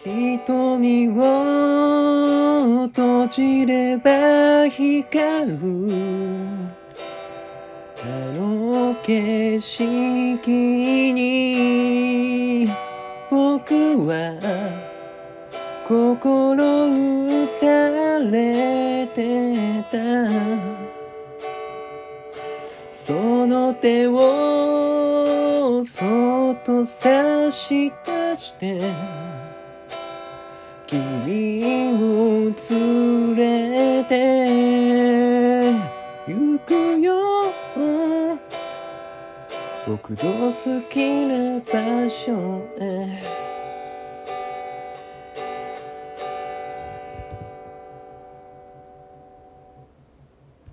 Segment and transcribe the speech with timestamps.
[0.00, 5.58] 瞳を閉じれば光る
[8.00, 8.06] あ
[8.36, 12.68] の景色に
[13.28, 13.74] 僕
[14.06, 14.38] は
[15.88, 16.54] 心
[17.26, 19.98] 打たれてた。
[22.92, 23.12] そ
[23.48, 29.47] の手をそっと差し出して。
[30.88, 34.14] 君を連れて
[36.26, 37.52] 行くよ。
[39.86, 43.37] 僕の好きな場所へ。